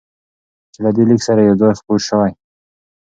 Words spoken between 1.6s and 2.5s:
ځای خپور شوی،